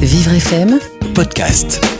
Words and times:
Vivre 0.00 0.40
FM 0.40 0.78
podcast. 1.14 1.99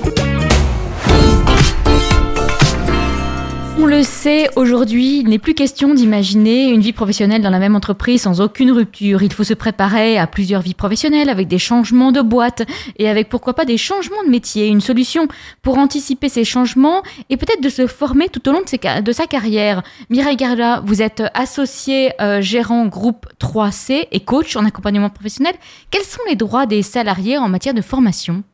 On 3.83 3.87
le 3.87 4.03
sait, 4.03 4.51
aujourd'hui, 4.57 5.21
il 5.21 5.29
n'est 5.31 5.39
plus 5.39 5.55
question 5.55 5.95
d'imaginer 5.95 6.69
une 6.69 6.83
vie 6.83 6.93
professionnelle 6.93 7.41
dans 7.41 7.49
la 7.49 7.59
même 7.59 7.75
entreprise 7.75 8.21
sans 8.21 8.43
aucune 8.43 8.73
rupture. 8.73 9.23
Il 9.23 9.33
faut 9.33 9.43
se 9.43 9.55
préparer 9.55 10.19
à 10.19 10.27
plusieurs 10.27 10.61
vies 10.61 10.75
professionnelles 10.75 11.31
avec 11.31 11.49
des 11.49 11.57
changements 11.57 12.13
de 12.13 12.21
boîte 12.21 12.63
et 12.99 13.09
avec 13.09 13.31
pourquoi 13.31 13.55
pas 13.55 13.65
des 13.65 13.79
changements 13.79 14.23
de 14.23 14.29
métier. 14.29 14.69
Une 14.69 14.83
solution 14.83 15.29
pour 15.63 15.79
anticiper 15.79 16.29
ces 16.29 16.45
changements 16.45 17.03
et 17.31 17.39
peut-être 17.39 17.63
de 17.63 17.71
se 17.71 17.87
former 17.87 18.29
tout 18.29 18.47
au 18.51 18.53
long 18.53 18.61
de, 18.61 19.13
sa 19.13 19.27
carrière. 19.27 19.83
Mireille 20.11 20.37
Garda, 20.37 20.83
vous 20.85 21.01
êtes 21.01 21.23
associé 21.33 22.13
euh, 22.21 22.43
gérant 22.43 22.85
groupe 22.85 23.27
3C 23.41 24.09
et 24.13 24.21
coach 24.21 24.57
en 24.57 24.67
accompagnement 24.67 25.09
professionnel. 25.09 25.55
Quels 25.91 26.05
sont 26.05 26.21
les 26.29 26.37
droits 26.37 26.67
des 26.67 26.83
salariés 26.83 27.39
en 27.39 27.49
matière 27.49 27.73
de 27.73 27.81
formation? 27.81 28.45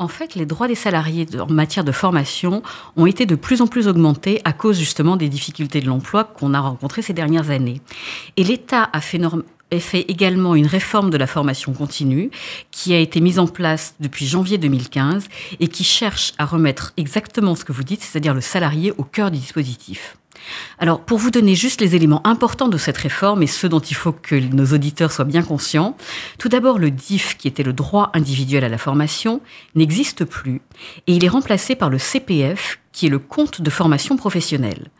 En 0.00 0.08
fait, 0.08 0.34
les 0.34 0.46
droits 0.46 0.66
des 0.66 0.74
salariés 0.74 1.26
en 1.38 1.52
matière 1.52 1.84
de 1.84 1.92
formation 1.92 2.62
ont 2.96 3.04
été 3.04 3.26
de 3.26 3.34
plus 3.34 3.60
en 3.60 3.66
plus 3.66 3.86
augmentés 3.86 4.40
à 4.44 4.54
cause 4.54 4.78
justement 4.78 5.16
des 5.16 5.28
difficultés 5.28 5.82
de 5.82 5.86
l'emploi 5.86 6.24
qu'on 6.24 6.54
a 6.54 6.60
rencontrées 6.60 7.02
ces 7.02 7.12
dernières 7.12 7.50
années. 7.50 7.82
Et 8.38 8.42
l'État 8.42 8.88
a 8.94 9.02
fait, 9.02 9.20
fait 9.78 10.06
également 10.08 10.54
une 10.54 10.66
réforme 10.66 11.10
de 11.10 11.18
la 11.18 11.26
formation 11.26 11.74
continue 11.74 12.30
qui 12.70 12.94
a 12.94 12.98
été 12.98 13.20
mise 13.20 13.38
en 13.38 13.46
place 13.46 13.94
depuis 14.00 14.26
janvier 14.26 14.56
2015 14.56 15.28
et 15.60 15.68
qui 15.68 15.84
cherche 15.84 16.32
à 16.38 16.46
remettre 16.46 16.94
exactement 16.96 17.54
ce 17.54 17.66
que 17.66 17.72
vous 17.72 17.84
dites, 17.84 18.00
c'est-à-dire 18.02 18.32
le 18.32 18.40
salarié 18.40 18.94
au 18.96 19.04
cœur 19.04 19.30
du 19.30 19.36
dispositif. 19.38 20.16
Alors, 20.78 21.00
pour 21.00 21.18
vous 21.18 21.30
donner 21.30 21.54
juste 21.54 21.80
les 21.80 21.94
éléments 21.94 22.26
importants 22.26 22.68
de 22.68 22.78
cette 22.78 22.98
réforme 22.98 23.42
et 23.42 23.46
ceux 23.46 23.68
dont 23.68 23.80
il 23.80 23.94
faut 23.94 24.12
que 24.12 24.34
nos 24.34 24.66
auditeurs 24.66 25.12
soient 25.12 25.24
bien 25.24 25.42
conscients, 25.42 25.96
tout 26.38 26.48
d'abord, 26.48 26.78
le 26.78 26.90
DIF, 26.90 27.36
qui 27.36 27.48
était 27.48 27.62
le 27.62 27.72
droit 27.72 28.10
individuel 28.14 28.64
à 28.64 28.68
la 28.68 28.78
formation, 28.78 29.40
n'existe 29.74 30.24
plus 30.24 30.60
et 31.06 31.14
il 31.14 31.24
est 31.24 31.28
remplacé 31.28 31.74
par 31.74 31.90
le 31.90 31.98
CPF, 31.98 32.78
qui 32.92 33.06
est 33.06 33.10
le 33.10 33.18
compte 33.18 33.60
de 33.60 33.70
formation 33.70 34.16
professionnelle. 34.16 34.90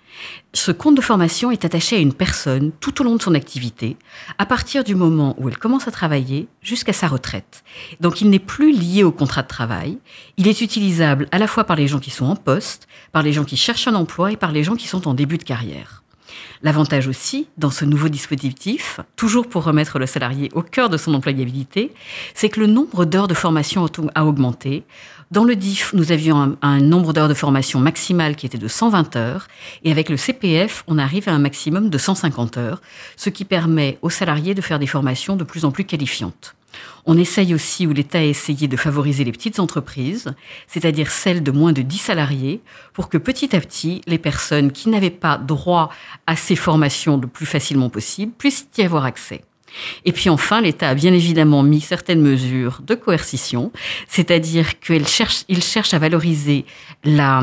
Ce 0.53 0.73
compte 0.73 0.97
de 0.97 1.01
formation 1.01 1.51
est 1.51 1.65
attaché 1.65 1.97
à 1.97 2.01
une 2.01 2.13
personne 2.13 2.73
tout 2.81 3.01
au 3.01 3.05
long 3.05 3.17
de 3.17 3.23
son 3.23 3.35
activité, 3.35 3.97
à 4.39 4.47
partir 4.47 4.85
du 4.85 4.95
moment 4.95 5.35
où 5.39 5.49
elle 5.49 5.59
commence 5.59 5.89
à 5.89 5.93
travailler 5.93 6.49
jusqu'à 6.63 6.93
sa 6.93 7.09
retraite. 7.09 7.63
Donc 8.01 8.21
il 8.21 8.31
n'est 8.31 8.39
plus 8.39 8.73
lié 8.73 9.03
au 9.03 9.13
contrat 9.13 9.43
de 9.43 9.49
travail, 9.49 9.99
il 10.37 10.49
est 10.49 10.61
utilisable 10.61 11.29
à 11.33 11.39
la 11.39 11.47
fois 11.47 11.65
par 11.65 11.77
les 11.77 11.89
gens 11.89 12.01
qui 12.01 12.11
sont 12.11 12.27
en 12.27 12.37
poste, 12.37 12.89
par 13.13 13.23
les 13.23 13.33
gens 13.33 13.45
qui 13.45 13.57
cherchent 13.57 13.89
un 13.89 13.95
emploi 13.95 14.33
et 14.33 14.37
par 14.37 14.53
les 14.53 14.65
gens 14.65 14.77
qui 14.77 14.89
sont 14.89 15.09
en 15.09 15.15
début 15.15 15.39
de 15.39 15.45
carrière. 15.45 16.03
L'avantage 16.63 17.09
aussi, 17.09 17.49
dans 17.59 17.71
ce 17.71 17.85
nouveau 17.85 18.09
dispositif, 18.09 19.01
toujours 19.17 19.49
pour 19.49 19.65
remettre 19.65 19.99
le 19.99 20.07
salarié 20.07 20.51
au 20.55 20.63
cœur 20.63 20.89
de 20.89 20.97
son 20.97 21.15
employabilité, 21.15 21.93
c'est 22.35 22.49
que 22.49 22.61
le 22.61 22.67
nombre 22.67 23.05
d'heures 23.05 23.29
de 23.29 23.35
formation 23.35 23.87
a 24.15 24.25
augmenté. 24.25 24.85
Dans 25.31 25.45
le 25.45 25.55
DIF, 25.55 25.93
nous 25.93 26.11
avions 26.11 26.57
un, 26.61 26.81
nombre 26.81 27.13
d'heures 27.13 27.29
de 27.29 27.35
formation 27.35 27.79
maximal 27.79 28.35
qui 28.35 28.47
était 28.47 28.59
de 28.59 28.67
120 28.67 29.15
heures, 29.15 29.47
et 29.85 29.93
avec 29.93 30.09
le 30.09 30.17
CPF, 30.17 30.83
on 30.89 30.99
arrive 30.99 31.29
à 31.29 31.33
un 31.33 31.39
maximum 31.39 31.89
de 31.89 31.99
150 31.99 32.57
heures, 32.57 32.83
ce 33.17 33.31
qui 33.31 33.45
permet 33.45 33.99
aux 34.03 34.11
salariés 34.11 34.55
de 34.55 34.61
faire 34.61 34.81
des 34.81 34.89
formations 34.89 35.37
de 35.37 35.45
plus 35.45 35.65
en 35.65 35.71
plus 35.71 35.85
qualifiantes. 35.85 36.57
On 37.07 37.17
essaye 37.17 37.55
aussi, 37.55 37.87
ou 37.87 37.93
l'État 37.93 38.19
a 38.19 38.23
essayé 38.23 38.69
de 38.69 38.77
favoriser 38.77 39.25
les 39.25 39.33
petites 39.33 39.59
entreprises, 39.59 40.33
c'est-à-dire 40.67 41.11
celles 41.11 41.43
de 41.43 41.51
moins 41.51 41.73
de 41.73 41.83
10 41.83 41.99
salariés, 41.99 42.61
pour 42.93 43.09
que 43.09 43.19
petit 43.19 43.55
à 43.55 43.61
petit, 43.61 44.03
les 44.07 44.19
personnes 44.19 44.73
qui 44.73 44.89
n'avaient 44.89 45.11
pas 45.11 45.39
droit 45.39 45.91
à 46.27 46.37
ces 46.37 46.57
formations 46.57 47.17
le 47.17 47.27
plus 47.27 47.47
facilement 47.47 47.91
possible 47.91 48.33
puissent 48.37 48.69
y 48.79 48.83
avoir 48.83 49.05
accès. 49.05 49.43
Et 50.05 50.13
puis 50.13 50.31
enfin, 50.31 50.61
l'État 50.61 50.89
a 50.89 50.95
bien 50.95 51.13
évidemment 51.13 51.63
mis 51.63 51.81
certaines 51.81 52.21
mesures 52.21 52.81
de 52.83 52.95
coercition, 52.95 53.73
c'est-à-dire 54.09 54.79
qu'il 54.81 55.07
cherche, 55.07 55.45
il 55.49 55.63
cherche 55.63 55.95
à 55.95 55.99
valoriser 55.99 56.65
la, 57.05 57.43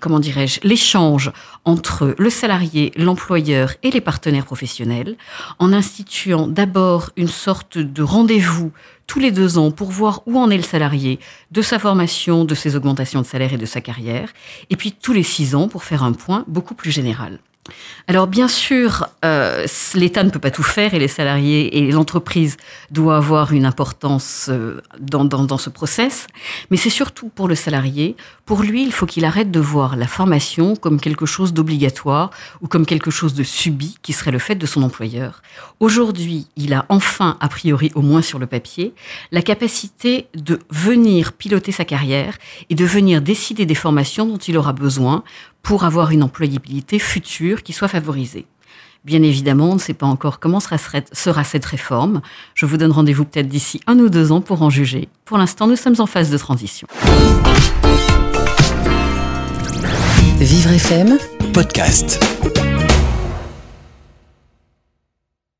comment 0.00 0.20
dirais-je, 0.20 0.60
l'échange 0.62 1.32
entre 1.64 2.14
le 2.18 2.30
salarié, 2.30 2.92
l'employeur 2.96 3.74
et 3.82 3.90
les 3.90 4.00
partenaires 4.00 4.44
professionnels, 4.44 5.16
en 5.58 5.72
instituant 5.72 6.46
d'abord 6.46 7.10
une 7.16 7.28
sorte 7.28 7.78
de 7.78 8.02
rendez-vous 8.02 8.72
tous 9.06 9.18
les 9.18 9.30
deux 9.30 9.58
ans 9.58 9.70
pour 9.70 9.90
voir 9.90 10.22
où 10.26 10.38
en 10.38 10.50
est 10.50 10.56
le 10.56 10.62
salarié 10.62 11.18
de 11.50 11.62
sa 11.62 11.78
formation, 11.78 12.44
de 12.44 12.54
ses 12.54 12.76
augmentations 12.76 13.20
de 13.20 13.26
salaire 13.26 13.52
et 13.52 13.58
de 13.58 13.66
sa 13.66 13.80
carrière, 13.80 14.32
et 14.70 14.76
puis 14.76 14.92
tous 14.92 15.12
les 15.12 15.22
six 15.22 15.54
ans 15.54 15.68
pour 15.68 15.84
faire 15.84 16.02
un 16.02 16.12
point 16.12 16.44
beaucoup 16.48 16.74
plus 16.74 16.90
général. 16.90 17.38
Alors 18.08 18.26
bien 18.26 18.48
sûr, 18.48 19.06
euh, 19.24 19.66
l'État 19.94 20.24
ne 20.24 20.30
peut 20.30 20.40
pas 20.40 20.50
tout 20.50 20.64
faire 20.64 20.94
et 20.94 20.98
les 20.98 21.06
salariés 21.06 21.78
et 21.78 21.92
l'entreprise 21.92 22.56
doivent 22.90 23.22
avoir 23.22 23.52
une 23.52 23.64
importance 23.64 24.48
euh, 24.50 24.82
dans, 24.98 25.24
dans, 25.24 25.44
dans, 25.44 25.58
ce 25.58 25.70
process, 25.70 26.26
mais 26.70 26.76
c'est 26.76 26.90
surtout 26.90 27.28
pour 27.28 27.46
le 27.46 27.54
salarié. 27.54 28.16
Pour 28.46 28.62
lui, 28.62 28.82
il 28.82 28.92
faut 28.92 29.06
qu'il 29.06 29.24
arrête 29.24 29.52
de 29.52 29.60
voir 29.60 29.94
la 29.94 30.08
formation 30.08 30.74
comme 30.74 31.00
quelque 31.00 31.24
chose 31.24 31.52
d'obligatoire 31.52 32.30
ou 32.62 32.66
comme 32.66 32.84
quelque 32.84 33.12
chose 33.12 33.34
de 33.34 33.44
subi 33.44 33.96
qui 34.02 34.12
serait 34.12 34.32
le 34.32 34.40
fait 34.40 34.56
de 34.56 34.66
son 34.66 34.82
employeur. 34.82 35.40
Aujourd'hui, 35.78 36.48
il 36.56 36.74
a 36.74 36.84
enfin, 36.88 37.36
a 37.40 37.48
priori 37.48 37.92
au 37.94 38.02
moins 38.02 38.22
sur 38.22 38.40
le 38.40 38.46
papier, 38.46 38.92
la 39.30 39.42
capacité 39.42 40.26
de 40.34 40.58
venir 40.70 41.32
piloter 41.32 41.70
sa 41.70 41.84
carrière 41.84 42.36
et 42.70 42.74
de 42.74 42.84
venir 42.84 43.22
décider 43.22 43.66
des 43.66 43.76
formations 43.76 44.26
dont 44.26 44.38
il 44.38 44.56
aura 44.56 44.72
besoin 44.72 45.22
pour 45.62 45.84
avoir 45.84 46.10
une 46.10 46.22
employabilité 46.22 46.98
future 46.98 47.62
qui 47.62 47.72
soit 47.72 47.88
favorisée. 47.88 48.46
Bien 49.04 49.22
évidemment, 49.22 49.70
on 49.70 49.74
ne 49.74 49.80
sait 49.80 49.94
pas 49.94 50.06
encore 50.06 50.38
comment 50.38 50.60
sera, 50.60 51.44
cette 51.44 51.64
réforme. 51.64 52.20
Je 52.54 52.66
vous 52.66 52.76
donne 52.76 52.92
rendez-vous 52.92 53.24
peut-être 53.24 53.48
d'ici 53.48 53.80
un 53.88 53.98
ou 53.98 54.08
deux 54.08 54.30
ans 54.30 54.40
pour 54.40 54.62
en 54.62 54.70
juger. 54.70 55.08
Pour 55.24 55.38
l'instant, 55.38 55.66
nous 55.66 55.76
sommes 55.76 55.96
en 55.98 56.06
phase 56.06 56.30
de 56.30 56.38
transition. 56.38 56.86
Vivre 60.38 60.70
FM 60.70 61.18
podcast. 61.52 62.18